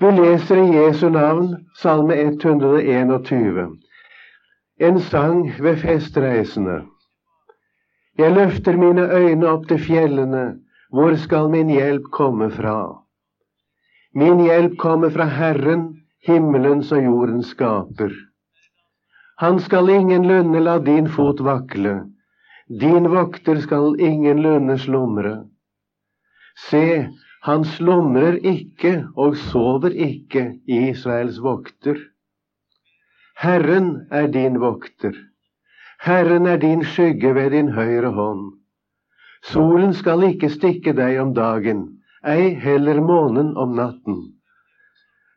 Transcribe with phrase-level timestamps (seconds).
[0.00, 3.64] Vi leser i Jesu navn Salme 121,
[4.78, 6.76] en sang ved festreisende.
[8.18, 10.44] Jeg løfter mine øyne opp til fjellene,
[10.94, 12.78] hvor skal min hjelp komme fra?
[14.14, 15.88] Min hjelp kommer fra Herren,
[16.26, 18.14] himmelens og jordens skaper.
[19.42, 22.04] Han skal ingenlunde la din fot vakle,
[22.70, 25.40] din vokter skal ingenlunde slumre.
[26.70, 27.08] Se,
[27.46, 31.98] han slumrer ikke og sover ikke, Israels vokter.
[33.38, 35.14] Herren er din vokter.
[36.02, 38.52] Herren er din skygge ved din høyre hånd.
[39.42, 41.84] Solen skal ikke stikke deg om dagen,
[42.26, 44.18] ei heller månen om natten.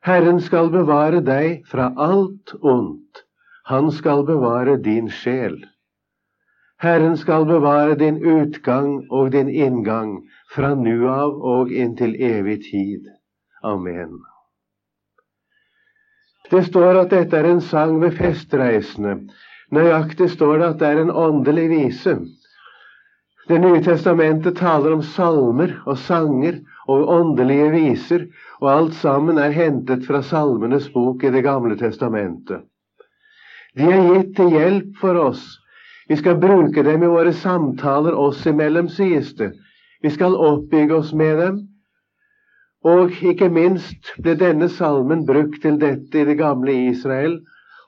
[0.01, 3.21] Herren skal bevare deg fra alt ondt,
[3.69, 5.59] han skal bevare din sjel.
[6.81, 10.17] Herren skal bevare din utgang og din inngang
[10.55, 13.05] fra nu av og inntil evig tid.
[13.63, 14.17] Amen.
[16.49, 19.19] Det står at dette er en sang ved festreisende,
[19.71, 22.17] Nøyaktig står det at det er en åndelig vise.
[23.47, 26.59] Det nye testamentet taler om salmer og sanger
[26.91, 28.25] og åndelige viser,
[28.59, 32.67] og alt sammen er hentet fra Salmenes bok i Det gamle testamentet.
[33.79, 35.45] De er gitt til hjelp for oss.
[36.07, 39.51] Vi skal bruke dem i våre samtaler oss imellom, sies det.
[40.01, 41.59] Vi skal oppbygge oss med dem.
[42.83, 47.37] Og ikke minst ble denne salmen brukt til dette i det gamle Israel,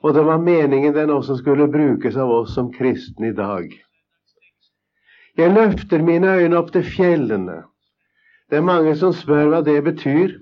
[0.04, 3.66] og det var meningen den også skulle brukes av oss som kristne i dag.
[5.36, 7.64] Jeg løfter mine øyne opp til fjellene.
[8.50, 10.36] Det er mange som spør hva det betyr.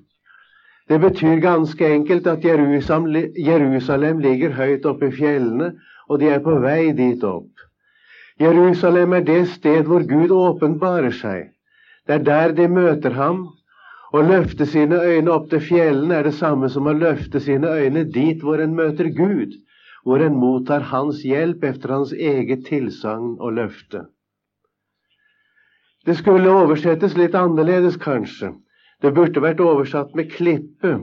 [0.91, 5.70] Det betyr ganske enkelt at Jerusalem, ligger høyt oppe i fjellene,
[6.08, 7.50] og de er på vei dit opp.
[8.41, 11.50] Jerusalem er det sted hvor Gud åpenbarer seg.
[12.06, 13.44] Det er der de møter ham,
[14.12, 18.03] å løfte sine øyne opp til fjellene er det samme som å løfte sine øyne
[18.12, 19.55] dit hvor en møter Gud,
[20.05, 24.04] hvor en mottar Hans hjelp efter hans eget tilsagn og løfte.
[26.04, 28.50] Det skulle oversettes litt annerledes, kanskje.
[29.03, 30.97] Det burde vært oversatt med klippe,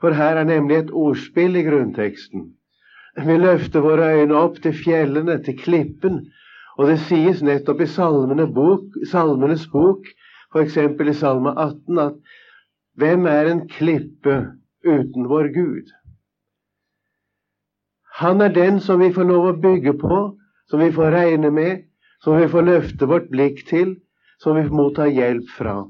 [0.00, 2.50] for her er nemlig et ordspill i grunnteksten.
[3.16, 6.26] Vi løfter våre øyne opp til fjellene, til klippen,
[6.76, 10.04] og det sies nettopp i Salmene bok, Salmenes bok,
[10.52, 10.76] f.eks.
[10.76, 12.18] i Salme 18, at
[13.00, 14.36] hvem er en klippe
[14.84, 15.94] uten vår Gud?
[18.20, 20.20] Han er den som vi får lov å bygge på,
[20.68, 21.84] som vi får regne med,
[22.24, 23.96] som vi får løfte vårt blikk til,
[24.40, 25.82] som vi mottar hjelp fra.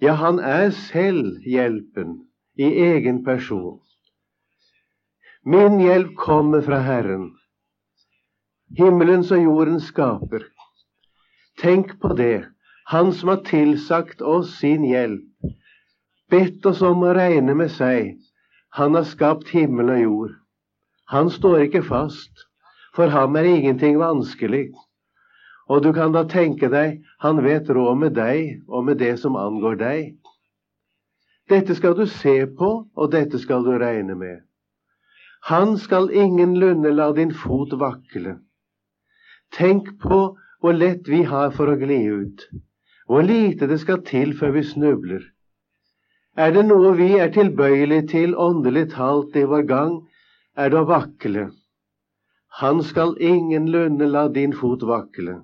[0.00, 2.18] Ja, han er selv hjelpen
[2.56, 3.80] i egen person.
[5.48, 7.28] Min hjelp kommer fra Herren,
[8.74, 10.42] himmelens og jordens skaper.
[11.62, 12.48] Tenk på det,
[12.86, 15.52] Han som har tilsagt oss sin hjelp,
[16.30, 18.16] bedt oss om å regne med seg.
[18.74, 20.34] Han har skapt himmel og jord.
[21.14, 22.42] Han står ikke fast.
[22.98, 24.72] For ham er ingenting vanskelig.
[25.70, 29.38] Og du kan da tenke deg, han vet råd med deg og med det som
[29.38, 30.12] angår deg.
[31.46, 34.45] Dette skal du se på, og dette skal du regne med.
[35.46, 38.32] Han skal ingenlunde la din fot vakle.
[39.54, 40.16] Tenk på
[40.60, 42.42] hvor lett vi har for å gli ut,
[43.06, 45.20] hvor lite det skal til før vi snubler.
[46.34, 49.94] Er det noe vi er tilbøyelige til åndelig talt i vår gang,
[50.58, 51.46] er det å vakle.
[52.64, 55.38] Han skal ingenlunde la din fot vakle,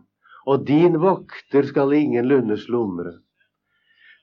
[0.51, 3.21] og din vokter skal ingenlunde slumre.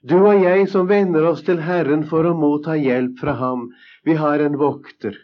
[0.03, 3.69] Du og jeg som venner oss til Herren for å motta hjelp fra Ham,
[4.03, 5.15] vi har en vokter.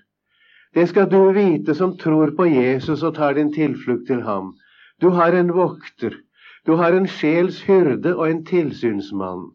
[0.75, 4.53] Det skal du vite som tror på Jesus og tar din tilflukt til Ham.
[5.01, 6.17] Du har en vokter.
[6.65, 9.45] Du har en sjels hyrde og en tilsynsmann.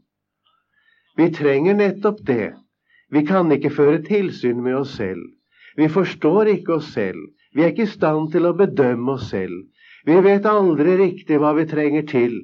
[1.17, 2.55] Vi trenger nettopp det.
[3.11, 5.21] Vi kan ikke føre tilsyn med oss selv.
[5.77, 7.21] Vi forstår ikke oss selv.
[7.55, 9.67] Vi er ikke i stand til å bedømme oss selv.
[10.07, 12.39] Vi vet aldri riktig hva vi trenger til,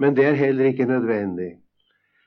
[0.00, 1.52] men det er heller ikke nødvendig.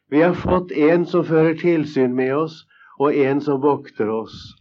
[0.10, 2.64] Vi har fått en som fører tilsyn med oss,
[3.00, 4.58] og en som vokter oss.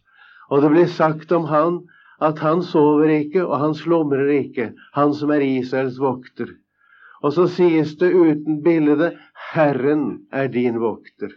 [0.49, 1.83] Og det blir sagt om han
[2.19, 6.51] at han sover ikke, og han slumrer ikke, han som er Israels vokter.
[7.23, 9.13] Og så sies det uten bilde
[9.51, 11.31] Herren er din vokter.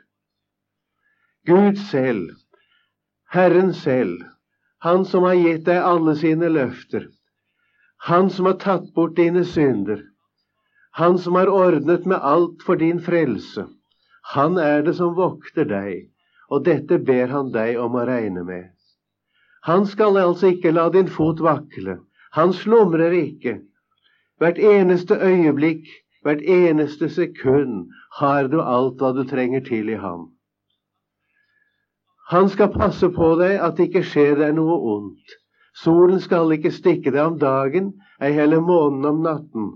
[1.47, 2.31] Gud selv,
[3.33, 4.29] Herren selv,
[4.83, 7.07] Han som har gitt deg alle sine løfter,
[8.09, 10.03] Han som har tatt bort dine synder,
[10.99, 13.67] Han som har ordnet med alt for din frelse,
[14.35, 16.09] Han er det som vokter deg,
[16.51, 18.71] og dette ber han deg om å regne med.
[19.63, 21.99] Han skal altså ikke la din fot vakle,
[22.33, 23.61] han slumrer ikke.
[24.39, 25.87] Hvert eneste øyeblikk
[26.23, 27.89] Hvert eneste sekund
[28.19, 30.29] har du alt hva du trenger til i ham.
[32.31, 35.35] Han skal passe på deg at det ikke skjer deg noe ondt.
[35.83, 37.91] Solen skal ikke stikke deg om dagen,
[38.23, 39.73] ei heller månen om natten.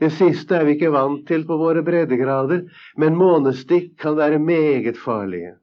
[0.00, 2.62] Det siste er vi ikke vant til på våre breddegrader,
[2.96, 5.56] men månestikk kan være meget farlige.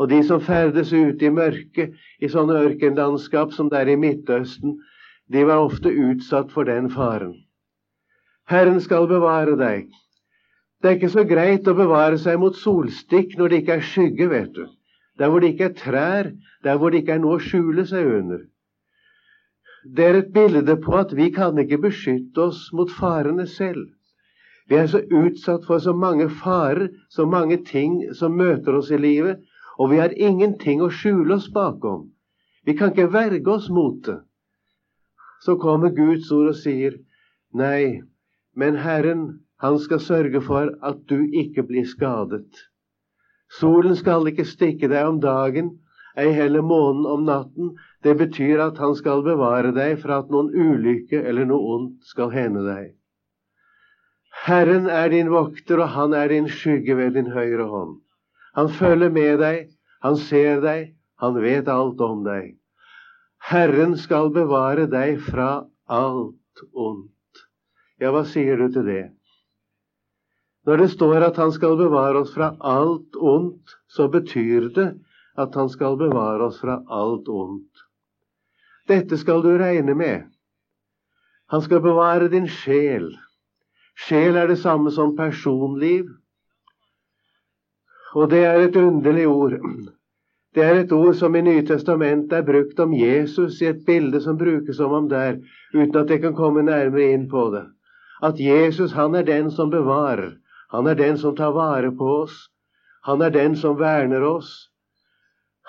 [0.00, 4.78] Og de som ferdes ute i mørket, i sånne ørkenlandskap som det er i Midtøsten,
[5.32, 7.34] de var ofte utsatt for den faren.
[8.48, 9.90] Herren skal bevare deg.
[10.82, 14.28] Det er ikke så greit å bevare seg mot solstikk når det ikke er skygge,
[14.32, 14.64] vet du.
[15.20, 16.32] Der hvor det ikke er trær,
[16.64, 18.42] der hvor det ikke er noe å skjule seg under.
[19.84, 23.88] Det er et bilde på at vi kan ikke beskytte oss mot farene selv.
[24.70, 28.98] Vi er så utsatt for så mange farer, så mange ting som møter oss i
[28.98, 29.42] livet,
[29.78, 32.10] og vi har ingenting å skjule oss bakom.
[32.66, 34.18] Vi kan ikke verge oss mot det.
[35.42, 36.98] Så kommer Guds ord og sier,
[37.50, 38.02] nei,
[38.54, 39.24] men Herren,
[39.62, 42.46] han skal sørge for at du ikke blir skadet.
[43.58, 45.72] Solen skal ikke stikke deg om dagen,
[46.16, 47.74] ei heller månen om natten.
[48.04, 52.32] Det betyr at han skal bevare deg fra at noen ulykke eller noe ondt skal
[52.34, 52.92] hende deg.
[54.46, 58.00] Herren er din vokter, og han er din skygge ved din høyre hånd.
[58.56, 59.70] Han følger med deg,
[60.04, 62.54] han ser deg, han vet alt om deg.
[63.48, 67.42] Herren skal bevare deg fra alt ondt.
[68.02, 69.04] Ja, hva sier du til det?
[70.66, 74.92] Når det står at han skal bevare oss fra alt ondt, så betyr det
[75.38, 77.86] at han skal bevare oss fra alt ondt.
[78.90, 80.28] Dette skal du regne med.
[81.50, 83.10] Han skal bevare din sjel.
[84.06, 86.06] Sjel er det samme som personliv.
[88.14, 89.58] Og det er et underlig ord.
[90.54, 94.38] Det er et ord som i Nytestamentet er brukt om Jesus i et bilde som
[94.38, 95.38] brukes om ham der,
[95.74, 97.64] uten at jeg kan komme nærmere inn på det.
[98.22, 100.36] At Jesus, han er den som bevarer.
[100.70, 102.36] Han er den som tar vare på oss.
[103.04, 104.68] Han er den som verner oss.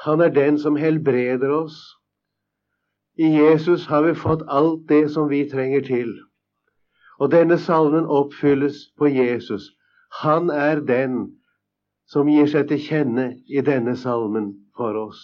[0.04, 1.80] Han er den som helbreder oss.
[3.18, 6.12] I Jesus har vi fått alt det som vi trenger til.
[7.19, 9.69] Og denne salmen oppfylles på Jesus.
[10.22, 11.38] Han er den
[12.09, 15.21] som gir seg til kjenne i denne salmen for oss.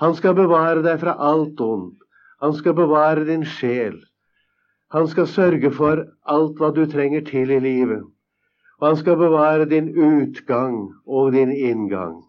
[0.00, 1.98] Han skal bevare deg fra alt ondt.
[2.40, 3.98] Han skal bevare din sjel.
[4.90, 8.06] Han skal sørge for alt hva du trenger til i livet.
[8.80, 12.22] Og han skal bevare din utgang og din inngang.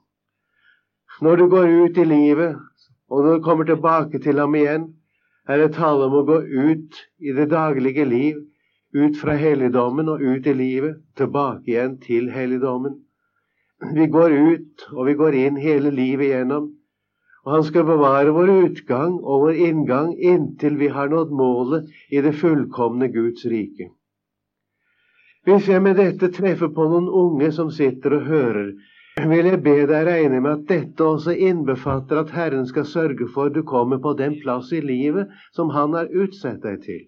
[1.21, 2.57] Når du går ut i livet,
[3.09, 4.89] og når du kommer tilbake til ham igjen,
[5.47, 8.37] er det tale om å gå ut i det daglige liv,
[8.91, 12.99] ut fra helligdommen og ut i livet, tilbake igjen til helligdommen.
[13.81, 16.69] Vi går ut, og vi går inn hele livet igjennom.
[17.45, 22.21] Og han skal bevare vår utgang og vår inngang inntil vi har nådd målet i
[22.21, 23.89] det fullkomne Guds rike.
[25.49, 28.67] Hvis jeg med dette treffer på noen unge som sitter og hører,
[29.31, 33.49] vil jeg be deg regne med at dette også innbefatter at Herren skal sørge for
[33.49, 37.01] du kommer på den plass i livet som Han har utsett deg til.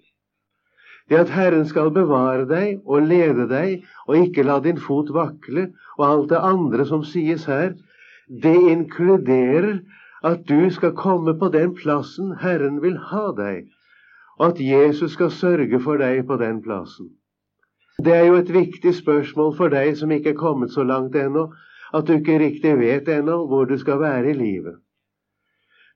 [1.09, 5.67] Det at Herren skal bevare deg og lede deg og ikke la din fot vakle,
[5.97, 7.73] og alt det andre som sies her,
[8.43, 9.81] det inkluderer
[10.23, 13.67] at du skal komme på den plassen Herren vil ha deg,
[14.39, 17.11] og at Jesus skal sørge for deg på den plassen.
[18.03, 21.49] Det er jo et viktig spørsmål for deg som ikke er kommet så langt ennå,
[21.93, 24.79] at du ikke riktig vet ennå hvor du skal være i livet.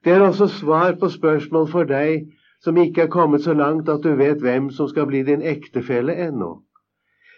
[0.06, 2.28] Det er også svar på spørsmål for deg
[2.68, 6.12] som ikke er kommet så langt at du vet hvem som skal bli din ektefelle
[6.20, 6.50] ennå.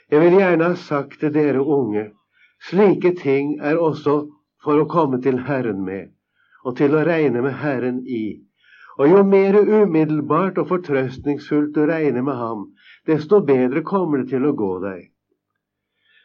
[0.09, 2.07] Jeg vil gjerne ha sagt til dere unge,
[2.65, 4.15] slike ting er også
[4.63, 6.07] for å komme til Herren med,
[6.65, 8.39] og til å regne med Herren i.
[8.98, 12.65] Og jo mer umiddelbart og fortrøstningsfullt du regner med ham,
[13.05, 15.03] desto bedre kommer det til å gå deg.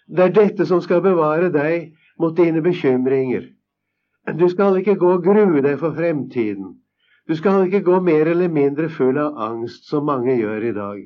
[0.08, 3.50] Det er dette som skal bevare deg mot dine bekymringer.
[4.32, 6.78] Du skal ikke gå og grue deg for fremtiden.
[7.28, 10.99] Du skal ikke gå mer eller mindre full av angst, som mange gjør i dag.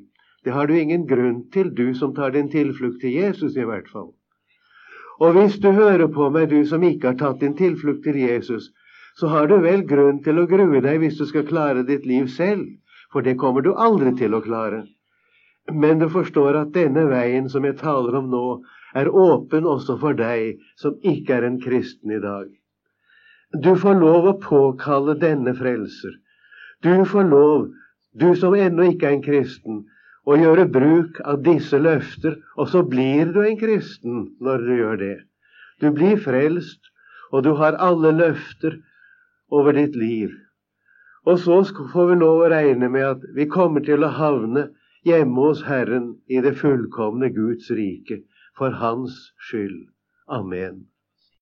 [0.44, 3.86] Det har du ingen grunn til, du som tar din tilflukt til Jesus, i hvert
[3.92, 4.10] fall.
[5.22, 8.70] Og hvis du hører på meg, du som ikke har tatt din tilflukt til Jesus,
[9.18, 12.26] så har du vel grunn til å grue deg hvis du skal klare ditt liv
[12.34, 12.66] selv,
[13.12, 14.84] for det kommer du aldri til å klare.
[15.70, 18.46] Men du forstår at denne veien som jeg taler om nå,
[18.94, 22.48] er åpen også for deg som ikke er en kristen i dag.
[23.52, 26.18] Du får lov å påkalle denne frelser.
[26.84, 27.70] Du får lov,
[28.12, 29.78] du som ennå ikke er en kristen,
[30.28, 35.00] å gjøre bruk av disse løfter, og så blir du en kristen når du gjør
[35.00, 35.16] det.
[35.80, 36.92] Du blir frelst,
[37.32, 38.76] og du har alle løfter
[39.48, 40.36] over ditt liv.
[41.24, 44.68] Og så får vi lov å regne med at vi kommer til å havne
[45.08, 48.20] hjemme hos Herren i det fullkomne Guds rike
[48.60, 49.16] for hans
[49.48, 49.88] skyld.
[50.28, 50.84] Amen.